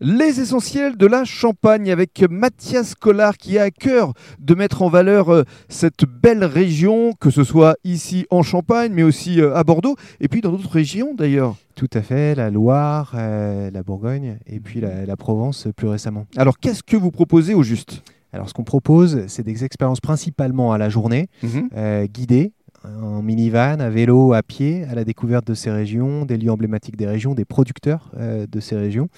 [0.00, 4.90] Les essentiels de la Champagne avec Mathias Collard qui a à cœur de mettre en
[4.90, 9.64] valeur euh, cette belle région, que ce soit ici en Champagne, mais aussi euh, à
[9.64, 11.56] Bordeaux, et puis dans d'autres régions d'ailleurs.
[11.76, 16.26] Tout à fait, la Loire, euh, la Bourgogne, et puis la, la Provence plus récemment.
[16.36, 18.02] Alors qu'est-ce que vous proposez au juste?
[18.34, 21.70] Alors ce qu'on propose, c'est des expériences principalement à la journée, Mhm.
[21.74, 22.52] euh, guidées
[22.84, 26.96] en minivan, à vélo, à pied, à la découverte de ces régions, des lieux emblématiques
[26.96, 29.08] des régions, des producteurs euh, de ces régions.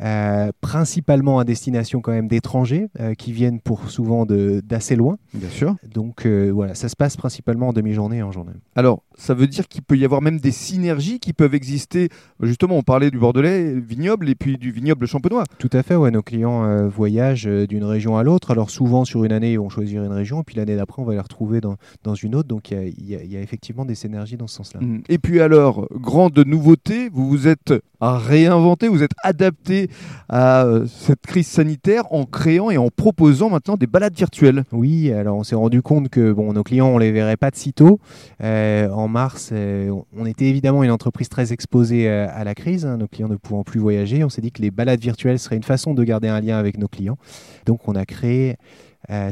[0.00, 5.18] Euh, principalement à destination quand même d'étrangers euh, qui viennent pour souvent d'assez loin.
[5.32, 5.76] Bien sûr.
[5.88, 8.54] Donc euh, voilà, ça se passe principalement en demi-journée et en journée.
[8.74, 12.08] Alors, ça veut dire qu'il peut y avoir même des synergies qui peuvent exister.
[12.42, 15.44] Justement, on parlait du Bordelais vignoble et puis du vignoble champenois.
[15.58, 18.50] Tout à fait, ouais, nos clients voyagent d'une région à l'autre.
[18.50, 21.04] Alors souvent sur une année, ils vont choisir une région, et puis l'année d'après, on
[21.04, 22.48] va les retrouver dans, dans une autre.
[22.48, 24.80] Donc y y, il y a effectivement des synergies dans ce sens-là.
[24.80, 25.02] Mm.
[25.08, 29.83] Et puis alors, grande nouveauté, vous vous êtes réinventé, vous êtes adapté
[30.28, 34.64] à euh, cette crise sanitaire en créant et en proposant maintenant des balades virtuelles.
[34.72, 37.56] Oui, alors on s'est rendu compte que bon, nos clients, on les verrait pas de
[37.56, 38.00] sitôt.
[38.42, 42.96] Euh, en mars, euh, on était évidemment une entreprise très exposée à la crise, hein,
[42.96, 44.24] nos clients ne pouvant plus voyager.
[44.24, 46.78] On s'est dit que les balades virtuelles seraient une façon de garder un lien avec
[46.78, 47.18] nos clients.
[47.66, 48.56] Donc on a créé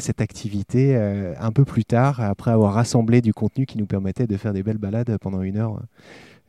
[0.00, 0.94] cette activité
[1.40, 4.62] un peu plus tard, après avoir rassemblé du contenu qui nous permettait de faire des
[4.62, 5.80] belles balades pendant une heure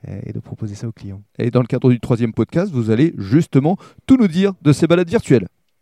[0.07, 1.21] et de proposer ça aux clients.
[1.37, 4.87] Et dans le cadre du troisième podcast, vous allez justement tout nous dire de ces
[4.87, 5.47] balades virtuelles.